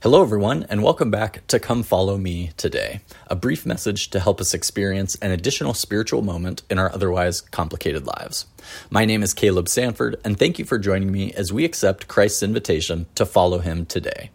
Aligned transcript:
Hello, 0.00 0.22
everyone, 0.22 0.64
and 0.70 0.84
welcome 0.84 1.10
back 1.10 1.44
to 1.48 1.58
Come 1.58 1.82
Follow 1.82 2.16
Me 2.16 2.52
Today, 2.56 3.00
a 3.26 3.34
brief 3.34 3.66
message 3.66 4.10
to 4.10 4.20
help 4.20 4.40
us 4.40 4.54
experience 4.54 5.16
an 5.16 5.32
additional 5.32 5.74
spiritual 5.74 6.22
moment 6.22 6.62
in 6.70 6.78
our 6.78 6.94
otherwise 6.94 7.40
complicated 7.40 8.06
lives. 8.06 8.46
My 8.90 9.04
name 9.04 9.24
is 9.24 9.34
Caleb 9.34 9.68
Sanford, 9.68 10.14
and 10.24 10.38
thank 10.38 10.56
you 10.56 10.64
for 10.64 10.78
joining 10.78 11.10
me 11.10 11.32
as 11.32 11.52
we 11.52 11.64
accept 11.64 12.06
Christ's 12.06 12.44
invitation 12.44 13.06
to 13.16 13.26
follow 13.26 13.58
him 13.58 13.86
today. 13.86 14.30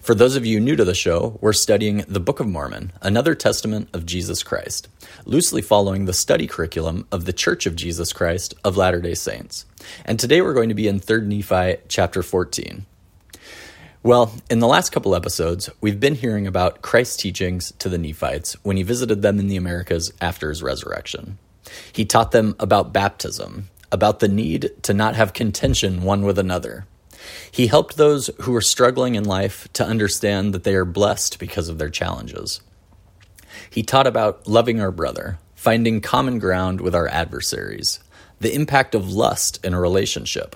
For 0.00 0.12
those 0.12 0.34
of 0.34 0.44
you 0.44 0.58
new 0.58 0.74
to 0.74 0.84
the 0.84 0.92
show, 0.92 1.38
we're 1.40 1.52
studying 1.52 1.98
the 2.08 2.18
Book 2.18 2.40
of 2.40 2.48
Mormon, 2.48 2.90
another 3.00 3.36
testament 3.36 3.88
of 3.92 4.06
Jesus 4.06 4.42
Christ, 4.42 4.88
loosely 5.24 5.62
following 5.62 6.06
the 6.06 6.12
study 6.12 6.48
curriculum 6.48 7.06
of 7.12 7.26
the 7.26 7.32
Church 7.32 7.64
of 7.64 7.76
Jesus 7.76 8.12
Christ 8.12 8.54
of 8.64 8.76
Latter 8.76 9.00
day 9.00 9.14
Saints. 9.14 9.66
And 10.04 10.18
today 10.18 10.40
we're 10.42 10.52
going 10.52 10.70
to 10.70 10.74
be 10.74 10.88
in 10.88 10.98
3rd 10.98 11.26
Nephi 11.26 11.80
chapter 11.86 12.24
14. 12.24 12.86
Well, 14.06 14.32
in 14.48 14.60
the 14.60 14.68
last 14.68 14.92
couple 14.92 15.16
episodes, 15.16 15.68
we've 15.80 15.98
been 15.98 16.14
hearing 16.14 16.46
about 16.46 16.80
Christ's 16.80 17.16
teachings 17.16 17.72
to 17.80 17.88
the 17.88 17.98
Nephites 17.98 18.52
when 18.62 18.76
he 18.76 18.84
visited 18.84 19.20
them 19.20 19.40
in 19.40 19.48
the 19.48 19.56
Americas 19.56 20.12
after 20.20 20.48
his 20.48 20.62
resurrection. 20.62 21.38
He 21.92 22.04
taught 22.04 22.30
them 22.30 22.54
about 22.60 22.92
baptism, 22.92 23.68
about 23.90 24.20
the 24.20 24.28
need 24.28 24.70
to 24.82 24.94
not 24.94 25.16
have 25.16 25.32
contention 25.32 26.04
one 26.04 26.22
with 26.22 26.38
another. 26.38 26.86
He 27.50 27.66
helped 27.66 27.96
those 27.96 28.30
who 28.42 28.52
were 28.52 28.60
struggling 28.60 29.16
in 29.16 29.24
life 29.24 29.66
to 29.72 29.84
understand 29.84 30.54
that 30.54 30.62
they 30.62 30.76
are 30.76 30.84
blessed 30.84 31.40
because 31.40 31.68
of 31.68 31.78
their 31.78 31.90
challenges. 31.90 32.60
He 33.68 33.82
taught 33.82 34.06
about 34.06 34.46
loving 34.46 34.80
our 34.80 34.92
brother, 34.92 35.40
finding 35.56 36.00
common 36.00 36.38
ground 36.38 36.80
with 36.80 36.94
our 36.94 37.08
adversaries, 37.08 37.98
the 38.38 38.54
impact 38.54 38.94
of 38.94 39.10
lust 39.10 39.58
in 39.64 39.74
a 39.74 39.80
relationship, 39.80 40.54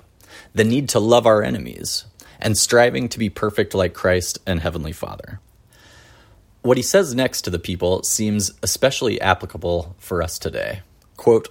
the 0.55 0.63
need 0.63 0.87
to 0.87 1.01
love 1.01 1.25
our 1.25 1.43
enemies, 1.43 2.05
and 2.41 2.57
striving 2.57 3.07
to 3.09 3.19
be 3.19 3.29
perfect 3.29 3.73
like 3.73 3.93
Christ 3.93 4.39
and 4.45 4.59
Heavenly 4.59 4.91
Father. 4.91 5.39
What 6.61 6.77
he 6.77 6.83
says 6.83 7.15
next 7.15 7.41
to 7.43 7.49
the 7.49 7.59
people 7.59 8.03
seems 8.03 8.51
especially 8.61 9.19
applicable 9.19 9.95
for 9.97 10.21
us 10.21 10.37
today. 10.37 10.81
Quote, 11.17 11.49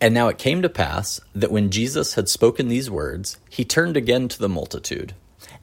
and 0.00 0.14
now 0.14 0.28
it 0.28 0.38
came 0.38 0.62
to 0.62 0.68
pass 0.68 1.20
that 1.34 1.50
when 1.50 1.70
Jesus 1.70 2.14
had 2.14 2.28
spoken 2.28 2.68
these 2.68 2.90
words, 2.90 3.36
he 3.48 3.64
turned 3.64 3.96
again 3.96 4.28
to 4.28 4.38
the 4.38 4.48
multitude, 4.48 5.14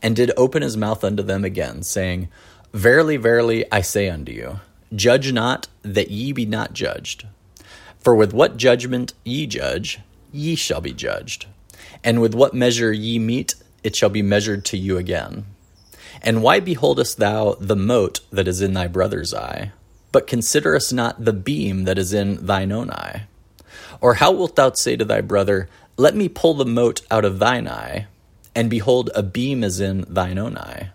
and 0.01 0.15
did 0.15 0.31
open 0.35 0.61
his 0.61 0.75
mouth 0.75 1.03
unto 1.03 1.23
them 1.23 1.45
again, 1.45 1.83
saying, 1.83 2.27
Verily, 2.73 3.15
verily, 3.15 3.63
I 3.71 3.81
say 3.81 4.09
unto 4.09 4.33
you, 4.33 4.59
judge 4.93 5.31
not, 5.31 5.67
that 5.83 6.11
ye 6.11 6.33
be 6.33 6.45
not 6.45 6.73
judged. 6.73 7.25
For 7.99 8.13
with 8.13 8.33
what 8.33 8.57
judgment 8.57 9.13
ye 9.23 9.47
judge, 9.47 9.99
ye 10.33 10.55
shall 10.55 10.81
be 10.81 10.93
judged. 10.93 11.47
And 12.03 12.19
with 12.19 12.35
what 12.35 12.53
measure 12.53 12.91
ye 12.91 13.17
mete, 13.17 13.55
it 13.85 13.95
shall 13.95 14.09
be 14.09 14.23
measured 14.23 14.65
to 14.65 14.77
you 14.77 14.97
again. 14.97 15.45
And 16.23 16.41
why 16.41 16.59
beholdest 16.59 17.19
thou 17.19 17.55
the 17.59 17.75
mote 17.75 18.21
that 18.31 18.47
is 18.47 18.59
in 18.59 18.73
thy 18.73 18.87
brother's 18.87 19.31
eye, 19.31 19.73
but 20.11 20.25
considerest 20.25 20.91
not 20.91 21.23
the 21.23 21.33
beam 21.33 21.83
that 21.83 21.99
is 21.99 22.11
in 22.11 22.43
thine 22.43 22.71
own 22.71 22.89
eye? 22.89 23.27
Or 24.01 24.15
how 24.15 24.31
wilt 24.31 24.55
thou 24.55 24.71
say 24.73 24.95
to 24.95 25.05
thy 25.05 25.21
brother, 25.21 25.69
Let 25.97 26.15
me 26.15 26.27
pull 26.27 26.55
the 26.55 26.65
mote 26.65 27.01
out 27.11 27.25
of 27.25 27.37
thine 27.37 27.67
eye, 27.67 28.07
and 28.55 28.71
behold, 28.71 29.11
a 29.13 29.21
beam 29.21 29.63
is 29.63 29.79
in 29.79 30.03
thine 30.09 30.39
own 30.39 30.57
eye? 30.57 30.89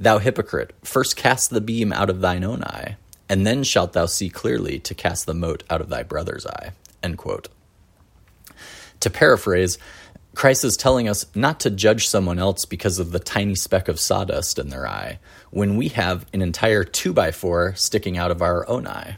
Thou 0.00 0.18
hypocrite, 0.18 0.74
first 0.82 1.14
cast 1.14 1.50
the 1.50 1.60
beam 1.60 1.92
out 1.92 2.10
of 2.10 2.20
thine 2.20 2.42
own 2.42 2.64
eye, 2.64 2.96
and 3.28 3.46
then 3.46 3.62
shalt 3.62 3.92
thou 3.92 4.06
see 4.06 4.28
clearly 4.28 4.80
to 4.80 4.94
cast 4.94 5.26
the 5.26 5.34
mote 5.34 5.62
out 5.70 5.80
of 5.80 5.88
thy 5.88 6.02
brother's 6.02 6.46
eye. 6.46 6.72
To 9.00 9.10
paraphrase, 9.10 9.78
Christ 10.34 10.64
is 10.64 10.76
telling 10.76 11.08
us 11.08 11.26
not 11.34 11.60
to 11.60 11.70
judge 11.70 12.08
someone 12.08 12.40
else 12.40 12.64
because 12.64 12.98
of 12.98 13.12
the 13.12 13.20
tiny 13.20 13.54
speck 13.54 13.86
of 13.88 14.00
sawdust 14.00 14.58
in 14.58 14.68
their 14.68 14.86
eye, 14.86 15.20
when 15.50 15.76
we 15.76 15.88
have 15.88 16.26
an 16.32 16.42
entire 16.42 16.82
2x4 16.82 17.78
sticking 17.78 18.18
out 18.18 18.32
of 18.32 18.42
our 18.42 18.68
own 18.68 18.86
eye. 18.86 19.16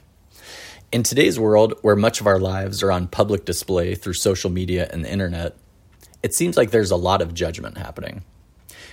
In 0.92 1.02
today's 1.02 1.38
world, 1.38 1.74
where 1.80 1.96
much 1.96 2.20
of 2.20 2.26
our 2.26 2.38
lives 2.38 2.82
are 2.82 2.92
on 2.92 3.08
public 3.08 3.44
display 3.46 3.94
through 3.94 4.12
social 4.12 4.50
media 4.50 4.88
and 4.92 5.04
the 5.04 5.10
internet, 5.10 5.56
it 6.22 6.34
seems 6.34 6.56
like 6.56 6.70
there's 6.70 6.90
a 6.90 6.96
lot 6.96 7.22
of 7.22 7.34
judgment 7.34 7.78
happening. 7.78 8.22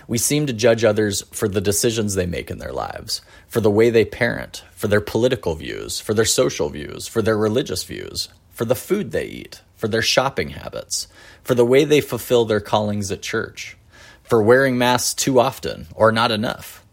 We 0.07 0.17
seem 0.17 0.47
to 0.47 0.53
judge 0.53 0.83
others 0.83 1.23
for 1.31 1.47
the 1.47 1.61
decisions 1.61 2.15
they 2.15 2.25
make 2.25 2.49
in 2.49 2.57
their 2.57 2.73
lives, 2.73 3.21
for 3.47 3.59
the 3.59 3.71
way 3.71 3.89
they 3.89 4.05
parent, 4.05 4.63
for 4.71 4.87
their 4.87 5.01
political 5.01 5.55
views, 5.55 5.99
for 5.99 6.13
their 6.13 6.25
social 6.25 6.69
views, 6.69 7.07
for 7.07 7.21
their 7.21 7.37
religious 7.37 7.83
views, 7.83 8.29
for 8.49 8.65
the 8.65 8.75
food 8.75 9.11
they 9.11 9.25
eat, 9.25 9.61
for 9.83 9.89
their 9.89 10.01
shopping 10.01 10.51
habits, 10.51 11.09
for 11.43 11.55
the 11.55 11.65
way 11.65 11.83
they 11.83 11.99
fulfill 11.99 12.45
their 12.45 12.61
callings 12.61 13.11
at 13.11 13.21
church, 13.21 13.75
for 14.23 14.41
wearing 14.41 14.77
masks 14.77 15.13
too 15.13 15.41
often 15.41 15.87
or 15.93 16.09
not 16.09 16.31
enough, 16.31 16.85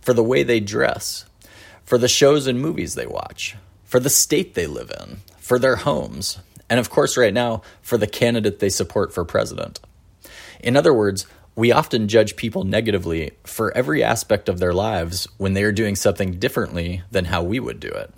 for 0.00 0.12
the 0.12 0.24
way 0.24 0.42
they 0.42 0.58
dress, 0.58 1.24
for 1.84 1.98
the 1.98 2.08
shows 2.08 2.48
and 2.48 2.60
movies 2.60 2.96
they 2.96 3.06
watch, 3.06 3.54
for 3.84 4.00
the 4.00 4.10
state 4.10 4.54
they 4.54 4.66
live 4.66 4.90
in, 5.00 5.18
for 5.38 5.56
their 5.56 5.76
homes, 5.76 6.40
and 6.68 6.80
of 6.80 6.90
course, 6.90 7.16
right 7.16 7.32
now, 7.32 7.62
for 7.80 7.96
the 7.96 8.08
candidate 8.08 8.58
they 8.58 8.68
support 8.68 9.14
for 9.14 9.24
president. 9.24 9.78
In 10.58 10.76
other 10.76 10.92
words, 10.92 11.28
we 11.54 11.70
often 11.70 12.08
judge 12.08 12.34
people 12.34 12.64
negatively 12.64 13.30
for 13.44 13.72
every 13.76 14.02
aspect 14.02 14.48
of 14.48 14.58
their 14.58 14.72
lives 14.72 15.28
when 15.38 15.52
they 15.52 15.62
are 15.62 15.70
doing 15.70 15.94
something 15.94 16.40
differently 16.40 17.04
than 17.12 17.26
how 17.26 17.44
we 17.44 17.60
would 17.60 17.78
do 17.78 17.90
it. 17.90 18.12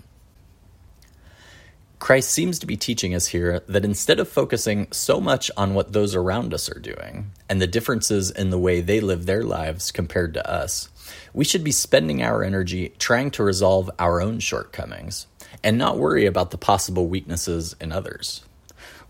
Christ 2.05 2.33
seems 2.33 2.59
to 2.59 2.67
be 2.67 2.77
teaching 2.77 3.15
us 3.15 3.29
here 3.29 3.61
that 3.67 3.83
instead 3.83 4.21
of 4.21 4.29
focusing 4.29 4.89
so 4.91 5.23
much 5.23 5.51
on 5.57 5.73
what 5.73 5.95
those 5.95 6.15
around 6.15 6.53
us 6.53 6.69
are 6.69 6.79
doing 6.79 7.31
and 7.49 7.63
the 7.63 7.67
differences 7.67 8.31
in 8.31 8.51
the 8.51 8.59
way 8.59 8.83
they 8.83 9.01
live 9.01 9.25
their 9.25 9.43
lives 9.43 9.91
compared 9.91 10.35
to 10.35 10.47
us, 10.47 10.91
we 11.33 11.47
should 11.47 11.65
be 11.65 11.73
spending 11.73 12.23
our 12.23 12.45
energy 12.45 12.91
trying 12.99 13.31
to 13.31 13.43
resolve 13.43 13.91
our 13.99 14.21
own 14.21 14.39
shortcomings 14.39 15.27
and 15.63 15.79
not 15.79 15.97
worry 15.97 16.27
about 16.27 16.51
the 16.51 16.59
possible 16.59 17.07
weaknesses 17.07 17.75
in 17.81 17.91
others. 17.91 18.45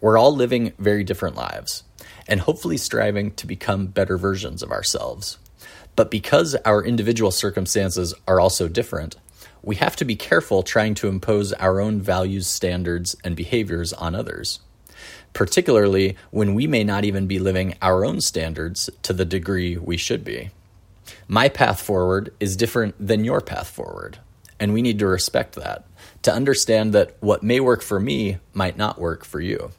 We're 0.01 0.17
all 0.17 0.33
living 0.33 0.73
very 0.79 1.03
different 1.03 1.35
lives 1.35 1.83
and 2.29 2.39
hopefully 2.39 2.77
striving 2.77 3.33
to 3.33 3.47
become 3.49 3.89
better 3.89 4.17
versions 4.17 4.63
of 4.63 4.71
ourselves. 4.71 5.39
But 5.97 6.13
because 6.13 6.55
our 6.65 6.85
individual 6.85 7.33
circumstances 7.33 8.15
are 8.29 8.39
also 8.39 8.69
different, 8.69 9.17
we 9.65 9.77
have 9.77 9.97
to 9.97 10.05
be 10.05 10.15
careful 10.15 10.63
trying 10.63 10.95
to 10.95 11.09
impose 11.09 11.53
our 11.55 11.81
own 11.81 12.01
values, 12.01 12.47
standards, 12.47 13.17
and 13.25 13.35
behaviors 13.35 13.93
on 13.95 14.15
others, 14.15 14.61
particularly 15.33 16.17
when 16.31 16.55
we 16.55 16.67
may 16.67 16.85
not 16.85 17.05
even 17.05 17.27
be 17.27 17.39
living 17.39 17.75
our 17.81 18.05
own 18.05 18.21
standards 18.21 18.91
to 19.03 19.13
the 19.13 19.25
degree 19.25 19.77
we 19.77 19.97
should 19.97 20.23
be. 20.23 20.51
My 21.27 21.49
path 21.49 21.81
forward 21.81 22.33
is 22.41 22.57
different 22.57 22.95
than 23.05 23.25
your 23.25 23.41
path 23.41 23.69
forward, 23.69 24.19
and 24.61 24.75
we 24.75 24.83
need 24.83 24.99
to 24.99 25.07
respect 25.07 25.55
that, 25.55 25.87
to 26.23 26.33
understand 26.33 26.93
that 26.93 27.17
what 27.21 27.43
may 27.43 27.61
work 27.61 27.83
for 27.83 27.99
me 27.99 28.39
might 28.53 28.77
not 28.77 29.01
work 29.01 29.25
for 29.25 29.41
you. 29.41 29.73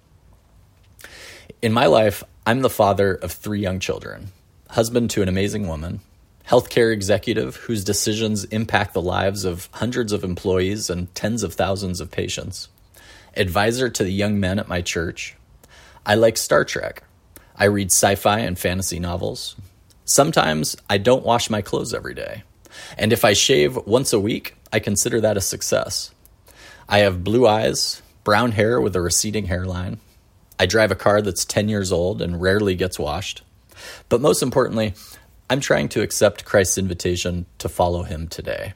In 1.61 1.71
my 1.71 1.85
life, 1.85 2.23
I'm 2.45 2.61
the 2.61 2.69
father 2.69 3.13
of 3.13 3.31
three 3.31 3.59
young 3.59 3.79
children, 3.79 4.31
husband 4.69 5.11
to 5.11 5.21
an 5.21 5.29
amazing 5.29 5.67
woman, 5.67 6.01
healthcare 6.47 6.93
executive 6.93 7.55
whose 7.55 7.83
decisions 7.83 8.43
impact 8.45 8.93
the 8.93 9.01
lives 9.01 9.45
of 9.45 9.69
hundreds 9.73 10.11
of 10.11 10.23
employees 10.23 10.89
and 10.89 11.13
tens 11.15 11.43
of 11.43 11.53
thousands 11.53 11.99
of 11.99 12.11
patients, 12.11 12.69
advisor 13.35 13.89
to 13.89 14.03
the 14.03 14.11
young 14.11 14.39
men 14.39 14.59
at 14.59 14.67
my 14.67 14.81
church. 14.81 15.35
I 16.05 16.15
like 16.15 16.37
Star 16.37 16.63
Trek. 16.63 17.03
I 17.55 17.65
read 17.65 17.91
sci 17.91 18.15
fi 18.15 18.39
and 18.39 18.59
fantasy 18.59 18.99
novels. 18.99 19.55
Sometimes 20.05 20.75
I 20.89 20.99
don't 20.99 21.25
wash 21.25 21.49
my 21.49 21.61
clothes 21.61 21.93
every 21.93 22.13
day. 22.13 22.43
And 22.97 23.11
if 23.11 23.25
I 23.25 23.33
shave 23.33 23.77
once 23.87 24.13
a 24.13 24.19
week, 24.19 24.55
I 24.71 24.79
consider 24.79 25.21
that 25.21 25.37
a 25.37 25.41
success. 25.41 26.13
I 26.87 26.99
have 26.99 27.23
blue 27.23 27.47
eyes, 27.47 28.03
brown 28.23 28.51
hair 28.51 28.79
with 28.79 28.95
a 28.95 29.01
receding 29.01 29.45
hairline. 29.45 29.99
I 30.59 30.67
drive 30.67 30.91
a 30.91 30.95
car 30.95 31.21
that's 31.21 31.45
10 31.45 31.69
years 31.69 31.91
old 31.91 32.21
and 32.21 32.41
rarely 32.41 32.75
gets 32.75 32.99
washed. 32.99 33.41
But 34.09 34.21
most 34.21 34.43
importantly, 34.43 34.93
I'm 35.47 35.59
trying 35.59 35.89
to 35.89 36.01
accept 36.01 36.43
Christ's 36.43 36.79
invitation 36.79 37.45
to 37.59 37.69
follow 37.69 38.01
him 38.01 38.27
today. 38.27 38.73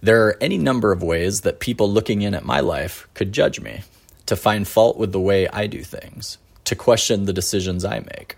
There 0.00 0.24
are 0.28 0.36
any 0.40 0.56
number 0.56 0.92
of 0.92 1.02
ways 1.02 1.40
that 1.40 1.58
people 1.58 1.90
looking 1.90 2.22
in 2.22 2.32
at 2.32 2.44
my 2.44 2.60
life 2.60 3.08
could 3.14 3.32
judge 3.32 3.60
me, 3.60 3.82
to 4.26 4.36
find 4.36 4.68
fault 4.68 4.96
with 4.98 5.10
the 5.10 5.20
way 5.20 5.48
I 5.48 5.66
do 5.66 5.82
things, 5.82 6.38
to 6.64 6.76
question 6.76 7.24
the 7.24 7.32
decisions 7.32 7.84
I 7.84 7.98
make. 7.98 8.36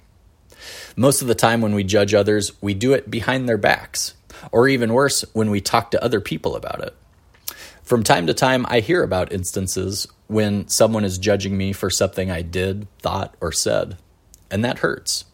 Most 0.97 1.21
of 1.21 1.29
the 1.29 1.35
time, 1.35 1.61
when 1.61 1.75
we 1.75 1.85
judge 1.85 2.15
others, 2.15 2.53
we 2.63 2.73
do 2.73 2.95
it 2.95 3.11
behind 3.11 3.47
their 3.47 3.59
backs, 3.59 4.15
or 4.51 4.67
even 4.67 4.95
worse, 4.95 5.23
when 5.35 5.51
we 5.51 5.61
talk 5.61 5.91
to 5.91 6.03
other 6.03 6.23
people 6.23 6.57
about 6.57 6.83
it. 6.83 6.97
From 7.83 8.03
time 8.03 8.27
to 8.29 8.35
time, 8.35 8.65
I 8.71 8.81
hear 8.81 9.03
about 9.03 9.31
instances 9.31 10.07
when 10.27 10.69
someone 10.69 11.05
is 11.05 11.19
judging 11.19 11.59
me 11.59 11.75
for 11.75 11.91
something 11.91 12.31
I 12.31 12.41
did, 12.41 12.87
thought, 13.01 13.35
or 13.43 13.53
said, 13.53 13.99
and 14.51 14.65
that 14.65 14.79
hurts 14.79 15.27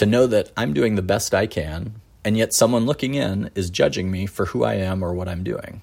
to 0.00 0.06
know 0.06 0.26
that 0.26 0.50
I'm 0.56 0.72
doing 0.72 0.94
the 0.94 1.02
best 1.02 1.34
I 1.34 1.46
can, 1.46 2.00
and 2.24 2.34
yet 2.34 2.54
someone 2.54 2.86
looking 2.86 3.12
in 3.12 3.50
is 3.54 3.68
judging 3.68 4.10
me 4.10 4.24
for 4.24 4.46
who 4.46 4.64
I 4.64 4.76
am 4.76 5.02
or 5.02 5.12
what 5.12 5.28
I'm 5.28 5.44
doing. 5.44 5.82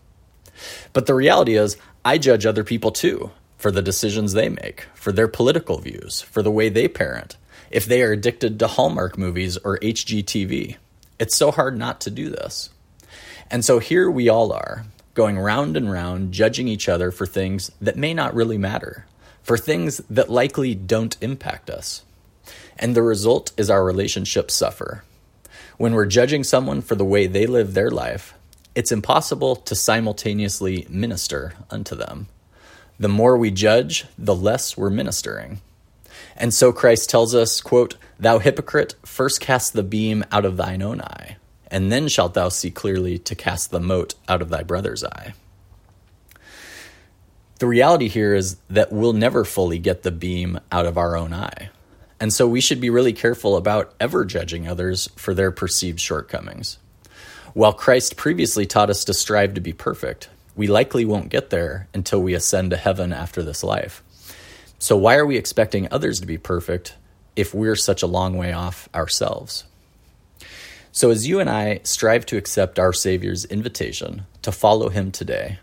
But 0.91 1.05
the 1.05 1.13
reality 1.13 1.55
is, 1.55 1.77
I 2.03 2.17
judge 2.17 2.43
other 2.43 2.63
people 2.63 2.89
too 2.89 3.29
for 3.59 3.69
the 3.69 3.83
decisions 3.83 4.33
they 4.33 4.49
make, 4.49 4.87
for 4.95 5.11
their 5.11 5.27
political 5.27 5.77
views, 5.77 6.21
for 6.21 6.41
the 6.41 6.49
way 6.49 6.67
they 6.67 6.87
parent, 6.87 7.37
if 7.69 7.85
they 7.85 8.01
are 8.01 8.11
addicted 8.11 8.57
to 8.57 8.65
Hallmark 8.65 9.19
movies 9.19 9.55
or 9.57 9.77
HGTV. 9.81 10.77
It's 11.19 11.37
so 11.37 11.51
hard 11.51 11.77
not 11.77 12.01
to 12.01 12.09
do 12.09 12.31
this. 12.31 12.71
And 13.51 13.63
so 13.63 13.77
here 13.77 14.09
we 14.09 14.29
all 14.29 14.51
are, 14.51 14.87
going 15.13 15.37
round 15.37 15.77
and 15.77 15.91
round, 15.91 16.31
judging 16.31 16.67
each 16.67 16.89
other 16.89 17.11
for 17.11 17.27
things 17.27 17.69
that 17.79 17.97
may 17.97 18.15
not 18.15 18.33
really 18.33 18.57
matter, 18.57 19.05
for 19.43 19.59
things 19.59 19.97
that 20.09 20.31
likely 20.31 20.73
don't 20.73 21.17
impact 21.21 21.69
us. 21.69 22.01
And 22.77 22.95
the 22.95 23.01
result 23.01 23.51
is 23.57 23.69
our 23.69 23.83
relationships 23.83 24.53
suffer. 24.53 25.03
When 25.77 25.93
we're 25.93 26.05
judging 26.05 26.43
someone 26.43 26.81
for 26.81 26.95
the 26.95 27.05
way 27.05 27.27
they 27.27 27.45
live 27.45 27.73
their 27.73 27.91
life, 27.91 28.33
it's 28.75 28.91
impossible 28.91 29.55
to 29.55 29.75
simultaneously 29.75 30.85
minister 30.89 31.53
unto 31.69 31.95
them. 31.95 32.27
The 32.99 33.09
more 33.09 33.37
we 33.37 33.51
judge, 33.51 34.05
the 34.17 34.35
less 34.35 34.77
we're 34.77 34.89
ministering. 34.89 35.61
And 36.35 36.53
so 36.53 36.71
Christ 36.71 37.09
tells 37.09 37.33
us, 37.33 37.61
quote, 37.61 37.95
Thou 38.19 38.39
hypocrite, 38.39 38.95
first 39.03 39.39
cast 39.39 39.73
the 39.73 39.83
beam 39.83 40.23
out 40.31 40.45
of 40.45 40.57
thine 40.57 40.81
own 40.81 41.01
eye, 41.01 41.37
and 41.69 41.91
then 41.91 42.07
shalt 42.07 42.33
thou 42.33 42.49
see 42.49 42.71
clearly 42.71 43.17
to 43.19 43.35
cast 43.35 43.71
the 43.71 43.79
mote 43.79 44.15
out 44.27 44.41
of 44.41 44.49
thy 44.49 44.63
brother's 44.63 45.03
eye. 45.03 45.33
The 47.59 47.67
reality 47.67 48.07
here 48.07 48.35
is 48.35 48.57
that 48.69 48.91
we'll 48.91 49.13
never 49.13 49.43
fully 49.43 49.79
get 49.79 50.03
the 50.03 50.11
beam 50.11 50.59
out 50.71 50.85
of 50.85 50.97
our 50.97 51.17
own 51.17 51.33
eye. 51.33 51.69
And 52.19 52.33
so 52.33 52.47
we 52.47 52.61
should 52.61 52.81
be 52.81 52.89
really 52.89 53.13
careful 53.13 53.55
about 53.55 53.93
ever 53.99 54.25
judging 54.25 54.67
others 54.67 55.09
for 55.15 55.33
their 55.33 55.51
perceived 55.51 55.99
shortcomings. 55.99 56.79
While 57.53 57.73
Christ 57.73 58.17
previously 58.17 58.65
taught 58.65 58.89
us 58.89 59.03
to 59.05 59.13
strive 59.13 59.53
to 59.53 59.61
be 59.61 59.73
perfect, 59.73 60.29
we 60.55 60.67
likely 60.67 61.05
won't 61.05 61.29
get 61.29 61.49
there 61.49 61.87
until 61.93 62.21
we 62.21 62.33
ascend 62.33 62.71
to 62.71 62.77
heaven 62.77 63.13
after 63.13 63.43
this 63.43 63.63
life. 63.63 64.03
So, 64.79 64.95
why 64.95 65.15
are 65.15 65.25
we 65.25 65.37
expecting 65.37 65.87
others 65.89 66.19
to 66.19 66.27
be 66.27 66.37
perfect 66.37 66.95
if 67.35 67.53
we're 67.53 67.75
such 67.75 68.03
a 68.03 68.07
long 68.07 68.37
way 68.37 68.53
off 68.53 68.89
ourselves? 68.93 69.63
So, 70.91 71.11
as 71.11 71.27
you 71.27 71.39
and 71.39 71.49
I 71.49 71.79
strive 71.83 72.25
to 72.27 72.37
accept 72.37 72.79
our 72.79 72.93
Savior's 72.93 73.45
invitation 73.45 74.25
to 74.41 74.51
follow 74.51 74.89
Him 74.89 75.11
today, 75.11 75.59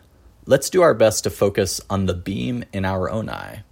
let's 0.46 0.70
do 0.70 0.82
our 0.82 0.94
best 0.94 1.24
to 1.24 1.30
focus 1.30 1.80
on 1.90 2.06
the 2.06 2.14
beam 2.14 2.64
in 2.72 2.84
our 2.84 3.10
own 3.10 3.28
eye, 3.28 3.62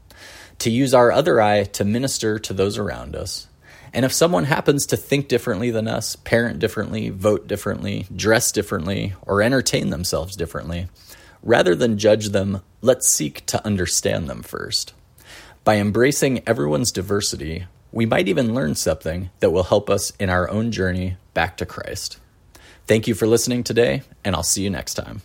to 0.62 0.70
use 0.70 0.94
our 0.94 1.10
other 1.10 1.40
eye 1.40 1.64
to 1.64 1.84
minister 1.84 2.38
to 2.38 2.52
those 2.52 2.78
around 2.78 3.16
us. 3.16 3.48
And 3.92 4.04
if 4.04 4.12
someone 4.12 4.44
happens 4.44 4.86
to 4.86 4.96
think 4.96 5.26
differently 5.26 5.72
than 5.72 5.88
us, 5.88 6.14
parent 6.14 6.60
differently, 6.60 7.10
vote 7.10 7.48
differently, 7.48 8.06
dress 8.14 8.52
differently, 8.52 9.14
or 9.22 9.42
entertain 9.42 9.90
themselves 9.90 10.36
differently, 10.36 10.86
rather 11.42 11.74
than 11.74 11.98
judge 11.98 12.28
them, 12.28 12.62
let's 12.80 13.08
seek 13.08 13.44
to 13.46 13.64
understand 13.66 14.30
them 14.30 14.42
first. 14.42 14.94
By 15.64 15.78
embracing 15.78 16.46
everyone's 16.46 16.92
diversity, 16.92 17.66
we 17.90 18.06
might 18.06 18.28
even 18.28 18.54
learn 18.54 18.76
something 18.76 19.30
that 19.40 19.50
will 19.50 19.64
help 19.64 19.90
us 19.90 20.12
in 20.20 20.30
our 20.30 20.48
own 20.48 20.70
journey 20.70 21.16
back 21.34 21.56
to 21.56 21.66
Christ. 21.66 22.18
Thank 22.86 23.08
you 23.08 23.14
for 23.14 23.26
listening 23.26 23.64
today, 23.64 24.02
and 24.24 24.36
I'll 24.36 24.42
see 24.44 24.62
you 24.62 24.70
next 24.70 24.94
time. 24.94 25.22